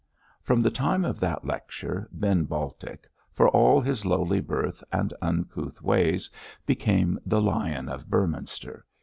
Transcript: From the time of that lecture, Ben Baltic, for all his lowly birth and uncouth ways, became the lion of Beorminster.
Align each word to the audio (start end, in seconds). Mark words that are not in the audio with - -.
From 0.41 0.61
the 0.61 0.71
time 0.71 1.05
of 1.05 1.19
that 1.19 1.45
lecture, 1.45 2.09
Ben 2.11 2.45
Baltic, 2.45 3.07
for 3.31 3.47
all 3.49 3.79
his 3.79 4.03
lowly 4.03 4.39
birth 4.41 4.83
and 4.91 5.13
uncouth 5.21 5.79
ways, 5.83 6.27
became 6.65 7.19
the 7.23 7.39
lion 7.39 7.87
of 7.87 8.09
Beorminster. 8.09 8.83